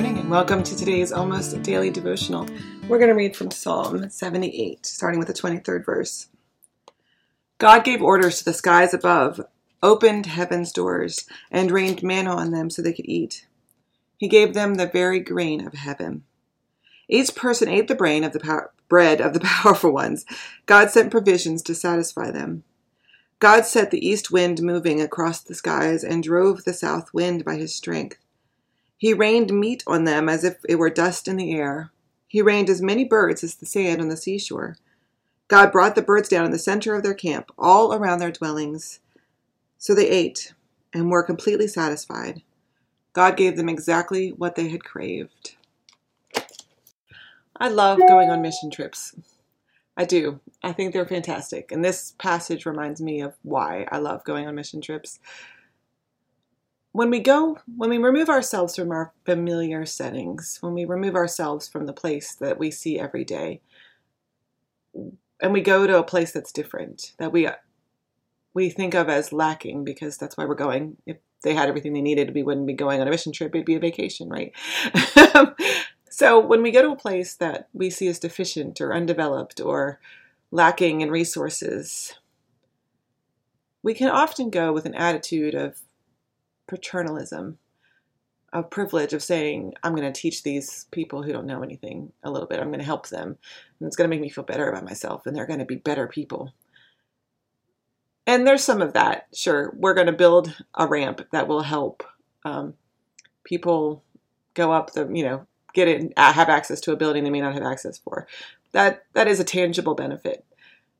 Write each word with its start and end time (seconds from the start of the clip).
morning 0.00 0.18
and 0.18 0.30
welcome 0.30 0.62
to 0.62 0.74
today's 0.74 1.12
almost 1.12 1.62
daily 1.62 1.90
devotional. 1.90 2.46
We're 2.88 2.96
going 2.96 3.10
to 3.10 3.14
read 3.14 3.36
from 3.36 3.50
Psalm 3.50 4.08
78, 4.08 4.86
starting 4.86 5.18
with 5.18 5.28
the 5.28 5.34
23rd 5.34 5.84
verse. 5.84 6.28
God 7.58 7.84
gave 7.84 8.00
orders 8.00 8.38
to 8.38 8.46
the 8.46 8.54
skies 8.54 8.94
above, 8.94 9.42
opened 9.82 10.24
heaven's 10.24 10.72
doors, 10.72 11.26
and 11.50 11.70
rained 11.70 12.02
manna 12.02 12.34
on 12.34 12.50
them 12.50 12.70
so 12.70 12.80
they 12.80 12.94
could 12.94 13.10
eat. 13.10 13.46
He 14.16 14.26
gave 14.26 14.54
them 14.54 14.76
the 14.76 14.86
very 14.86 15.20
grain 15.20 15.66
of 15.66 15.74
heaven. 15.74 16.24
Each 17.06 17.34
person 17.34 17.68
ate 17.68 17.86
the 17.86 17.94
brain 17.94 18.24
of 18.24 18.32
the 18.32 18.40
power, 18.40 18.72
bread 18.88 19.20
of 19.20 19.34
the 19.34 19.40
powerful 19.44 19.92
ones. 19.92 20.24
God 20.64 20.90
sent 20.90 21.10
provisions 21.10 21.60
to 21.64 21.74
satisfy 21.74 22.30
them. 22.30 22.64
God 23.38 23.66
set 23.66 23.90
the 23.90 24.08
east 24.08 24.30
wind 24.30 24.62
moving 24.62 25.02
across 25.02 25.42
the 25.42 25.54
skies 25.54 26.02
and 26.02 26.22
drove 26.22 26.64
the 26.64 26.72
south 26.72 27.12
wind 27.12 27.44
by 27.44 27.56
his 27.56 27.74
strength. 27.74 28.16
He 29.00 29.14
rained 29.14 29.50
meat 29.50 29.82
on 29.86 30.04
them 30.04 30.28
as 30.28 30.44
if 30.44 30.58
it 30.68 30.74
were 30.74 30.90
dust 30.90 31.26
in 31.26 31.36
the 31.36 31.54
air. 31.54 31.90
He 32.28 32.42
rained 32.42 32.68
as 32.68 32.82
many 32.82 33.02
birds 33.02 33.42
as 33.42 33.54
the 33.54 33.64
sand 33.64 33.98
on 33.98 34.10
the 34.10 34.16
seashore. 34.16 34.76
God 35.48 35.72
brought 35.72 35.94
the 35.94 36.02
birds 36.02 36.28
down 36.28 36.44
in 36.44 36.50
the 36.50 36.58
center 36.58 36.94
of 36.94 37.02
their 37.02 37.14
camp, 37.14 37.50
all 37.58 37.94
around 37.94 38.18
their 38.18 38.30
dwellings. 38.30 39.00
So 39.78 39.94
they 39.94 40.06
ate 40.06 40.52
and 40.92 41.10
were 41.10 41.22
completely 41.22 41.66
satisfied. 41.66 42.42
God 43.14 43.38
gave 43.38 43.56
them 43.56 43.70
exactly 43.70 44.32
what 44.32 44.54
they 44.54 44.68
had 44.68 44.84
craved. 44.84 45.56
I 47.56 47.68
love 47.68 48.00
going 48.06 48.28
on 48.28 48.42
mission 48.42 48.70
trips. 48.70 49.14
I 49.96 50.04
do. 50.04 50.40
I 50.62 50.74
think 50.74 50.92
they're 50.92 51.06
fantastic. 51.06 51.72
And 51.72 51.82
this 51.82 52.12
passage 52.18 52.66
reminds 52.66 53.00
me 53.00 53.22
of 53.22 53.32
why 53.40 53.86
I 53.90 53.96
love 53.96 54.24
going 54.24 54.46
on 54.46 54.54
mission 54.54 54.82
trips 54.82 55.20
when 56.92 57.10
we 57.10 57.20
go, 57.20 57.58
when 57.76 57.90
we 57.90 57.98
remove 57.98 58.28
ourselves 58.28 58.74
from 58.74 58.90
our 58.90 59.12
familiar 59.24 59.86
settings, 59.86 60.58
when 60.60 60.74
we 60.74 60.84
remove 60.84 61.14
ourselves 61.14 61.68
from 61.68 61.86
the 61.86 61.92
place 61.92 62.34
that 62.34 62.58
we 62.58 62.70
see 62.70 62.98
every 62.98 63.24
day, 63.24 63.60
and 64.94 65.52
we 65.52 65.60
go 65.60 65.86
to 65.86 65.98
a 65.98 66.02
place 66.02 66.32
that's 66.32 66.52
different, 66.52 67.12
that 67.18 67.32
we 67.32 67.48
we 68.52 68.68
think 68.68 68.94
of 68.94 69.08
as 69.08 69.32
lacking 69.32 69.84
because 69.84 70.18
that's 70.18 70.36
why 70.36 70.44
we're 70.44 70.54
going. 70.56 70.96
If 71.06 71.18
they 71.42 71.54
had 71.54 71.68
everything 71.68 71.92
they 71.92 72.00
needed, 72.00 72.34
we 72.34 72.42
wouldn't 72.42 72.66
be 72.66 72.72
going 72.72 73.00
on 73.00 73.06
a 73.06 73.10
mission 73.10 73.32
trip. 73.32 73.54
It'd 73.54 73.64
be 73.64 73.76
a 73.76 73.80
vacation, 73.80 74.28
right? 74.28 74.52
so 76.10 76.40
when 76.40 76.62
we 76.62 76.72
go 76.72 76.82
to 76.82 76.90
a 76.90 76.96
place 76.96 77.34
that 77.36 77.68
we 77.72 77.90
see 77.90 78.08
as 78.08 78.18
deficient 78.18 78.80
or 78.80 78.92
undeveloped 78.92 79.60
or 79.60 80.00
lacking 80.50 81.00
in 81.00 81.10
resources, 81.10 82.18
we 83.82 83.94
can 83.94 84.08
often 84.08 84.50
go 84.50 84.72
with 84.72 84.84
an 84.84 84.94
attitude 84.94 85.54
of 85.54 85.80
paternalism 86.70 87.58
of 88.52 88.70
privilege 88.70 89.12
of 89.12 89.22
saying 89.22 89.74
i'm 89.82 89.94
going 89.94 90.10
to 90.10 90.20
teach 90.20 90.42
these 90.42 90.86
people 90.90 91.22
who 91.22 91.32
don't 91.32 91.46
know 91.46 91.62
anything 91.62 92.12
a 92.22 92.30
little 92.30 92.48
bit. 92.48 92.60
I'm 92.60 92.68
going 92.68 92.78
to 92.80 92.84
help 92.84 93.08
them. 93.08 93.36
And 93.78 93.86
it's 93.86 93.96
going 93.96 94.08
to 94.08 94.14
make 94.14 94.22
me 94.22 94.28
feel 94.28 94.44
better 94.44 94.68
about 94.68 94.84
myself 94.84 95.26
and 95.26 95.36
they're 95.36 95.46
going 95.46 95.58
to 95.58 95.64
be 95.64 95.76
better 95.76 96.06
people. 96.06 96.52
And 98.26 98.46
there's 98.46 98.62
some 98.62 98.80
of 98.80 98.92
that 98.92 99.26
sure. 99.34 99.72
We're 99.76 99.94
going 99.94 100.06
to 100.06 100.12
build 100.12 100.54
a 100.74 100.86
ramp 100.86 101.26
that 101.32 101.48
will 101.48 101.62
help 101.62 102.04
um, 102.44 102.74
people 103.44 104.04
go 104.54 104.72
up 104.72 104.92
the 104.92 105.08
you 105.12 105.24
know 105.24 105.46
get 105.74 105.88
it 105.88 106.12
have 106.16 106.48
access 106.48 106.80
to 106.82 106.92
a 106.92 106.96
building 106.96 107.24
they 107.24 107.30
may 107.30 107.40
not 107.40 107.54
have 107.54 107.62
access 107.62 107.98
for. 107.98 108.28
That 108.72 109.04
that 109.14 109.26
is 109.26 109.40
a 109.40 109.44
tangible 109.44 109.94
benefit. 109.94 110.44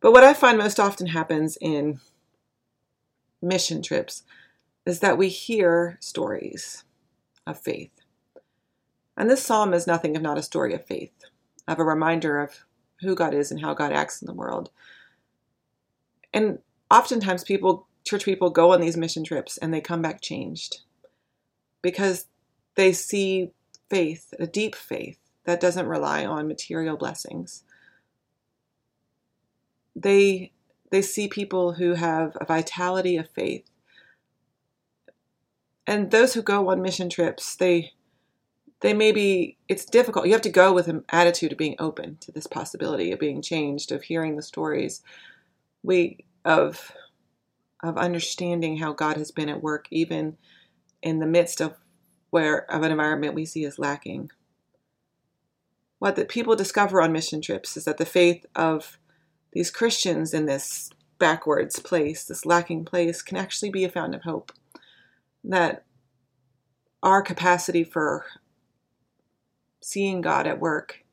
But 0.00 0.12
what 0.12 0.24
i 0.24 0.34
find 0.34 0.58
most 0.58 0.78
often 0.78 1.08
happens 1.08 1.58
in 1.60 2.00
mission 3.42 3.82
trips 3.82 4.22
is 4.86 5.00
that 5.00 5.18
we 5.18 5.28
hear 5.28 5.98
stories 6.00 6.84
of 7.46 7.60
faith. 7.60 7.90
And 9.16 9.28
this 9.28 9.42
psalm 9.42 9.74
is 9.74 9.86
nothing 9.86 10.14
if 10.14 10.22
not 10.22 10.38
a 10.38 10.42
story 10.42 10.72
of 10.74 10.86
faith, 10.86 11.12
of 11.66 11.78
a 11.78 11.84
reminder 11.84 12.40
of 12.40 12.64
who 13.00 13.14
God 13.14 13.34
is 13.34 13.50
and 13.50 13.60
how 13.60 13.74
God 13.74 13.92
acts 13.92 14.22
in 14.22 14.26
the 14.26 14.32
world. 14.32 14.70
And 16.32 16.60
oftentimes 16.90 17.42
people, 17.44 17.88
church 18.04 18.24
people 18.24 18.50
go 18.50 18.72
on 18.72 18.80
these 18.80 18.96
mission 18.96 19.24
trips 19.24 19.58
and 19.58 19.74
they 19.74 19.80
come 19.80 20.02
back 20.02 20.20
changed 20.20 20.80
because 21.82 22.26
they 22.76 22.92
see 22.92 23.50
faith, 23.90 24.32
a 24.38 24.46
deep 24.46 24.74
faith 24.74 25.18
that 25.44 25.60
doesn't 25.60 25.86
rely 25.86 26.24
on 26.24 26.46
material 26.46 26.96
blessings. 26.96 27.64
They 29.94 30.52
they 30.90 31.02
see 31.02 31.26
people 31.26 31.72
who 31.72 31.94
have 31.94 32.36
a 32.40 32.44
vitality 32.44 33.16
of 33.16 33.28
faith 33.30 33.64
and 35.86 36.10
those 36.10 36.34
who 36.34 36.42
go 36.42 36.70
on 36.70 36.82
mission 36.82 37.08
trips, 37.08 37.56
they 37.56 37.92
they 38.80 38.92
may 38.94 39.12
be 39.12 39.56
it's 39.68 39.84
difficult. 39.84 40.26
You 40.26 40.32
have 40.32 40.42
to 40.42 40.50
go 40.50 40.72
with 40.72 40.88
an 40.88 41.04
attitude 41.08 41.52
of 41.52 41.58
being 41.58 41.76
open 41.78 42.18
to 42.20 42.32
this 42.32 42.46
possibility 42.46 43.12
of 43.12 43.18
being 43.18 43.42
changed, 43.42 43.90
of 43.92 44.04
hearing 44.04 44.36
the 44.36 44.42
stories, 44.42 45.02
we 45.82 46.24
of 46.44 46.92
of 47.82 47.96
understanding 47.98 48.78
how 48.78 48.92
God 48.92 49.16
has 49.16 49.30
been 49.30 49.48
at 49.48 49.62
work 49.62 49.86
even 49.90 50.36
in 51.02 51.20
the 51.20 51.26
midst 51.26 51.60
of 51.60 51.74
where 52.30 52.70
of 52.70 52.82
an 52.82 52.90
environment 52.90 53.34
we 53.34 53.46
see 53.46 53.64
as 53.64 53.78
lacking. 53.78 54.30
What 55.98 56.16
the 56.16 56.24
people 56.24 56.56
discover 56.56 57.00
on 57.00 57.12
mission 57.12 57.40
trips 57.40 57.76
is 57.76 57.84
that 57.84 57.98
the 57.98 58.04
faith 58.04 58.44
of 58.54 58.98
these 59.52 59.70
Christians 59.70 60.34
in 60.34 60.46
this 60.46 60.90
backwards 61.18 61.78
place, 61.78 62.24
this 62.24 62.44
lacking 62.44 62.84
place, 62.84 63.22
can 63.22 63.36
actually 63.38 63.70
be 63.70 63.84
a 63.84 63.88
fountain 63.88 64.14
of 64.14 64.22
hope 64.22 64.52
that 65.46 65.84
our 67.02 67.22
capacity 67.22 67.84
for 67.84 68.24
seeing 69.80 70.20
God 70.20 70.46
at 70.46 70.60
work 70.60 71.04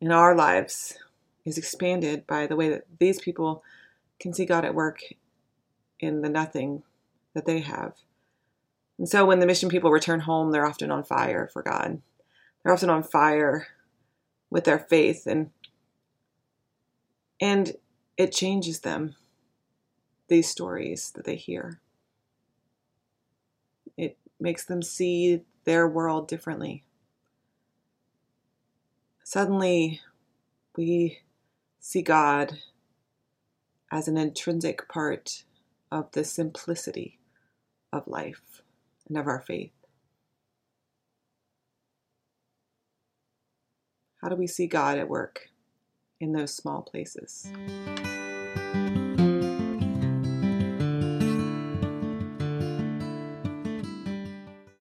in 0.00 0.10
our 0.10 0.34
lives 0.34 0.98
is 1.44 1.58
expanded 1.58 2.26
by 2.26 2.46
the 2.46 2.56
way 2.56 2.70
that 2.70 2.86
these 2.98 3.20
people 3.20 3.62
can 4.18 4.32
see 4.32 4.46
God 4.46 4.64
at 4.64 4.74
work 4.74 5.00
in 5.98 6.22
the 6.22 6.28
nothing 6.28 6.82
that 7.34 7.44
they 7.44 7.60
have. 7.60 7.94
And 8.98 9.08
so 9.08 9.24
when 9.24 9.40
the 9.40 9.46
mission 9.46 9.68
people 9.68 9.90
return 9.90 10.20
home, 10.20 10.50
they're 10.50 10.66
often 10.66 10.90
on 10.90 11.04
fire 11.04 11.48
for 11.52 11.62
God. 11.62 12.00
They're 12.62 12.72
often 12.72 12.90
on 12.90 13.02
fire 13.02 13.68
with 14.50 14.64
their 14.64 14.78
faith 14.78 15.26
and 15.26 15.50
and 17.42 17.76
it 18.18 18.32
changes 18.32 18.80
them 18.80 19.16
these 20.28 20.48
stories 20.48 21.10
that 21.12 21.24
they 21.24 21.36
hear 21.36 21.80
makes 24.40 24.64
them 24.64 24.82
see 24.82 25.42
their 25.64 25.86
world 25.86 26.28
differently. 26.28 26.84
Suddenly, 29.22 30.00
we 30.76 31.20
see 31.78 32.02
God 32.02 32.58
as 33.92 34.08
an 34.08 34.16
intrinsic 34.16 34.88
part 34.88 35.44
of 35.90 36.10
the 36.12 36.24
simplicity 36.24 37.18
of 37.92 38.06
life 38.06 38.62
and 39.08 39.18
of 39.18 39.26
our 39.26 39.40
faith. 39.40 39.72
How 44.20 44.28
do 44.28 44.36
we 44.36 44.46
see 44.46 44.66
God 44.66 44.98
at 44.98 45.08
work 45.08 45.48
in 46.20 46.32
those 46.32 46.54
small 46.54 46.82
places? 46.82 47.50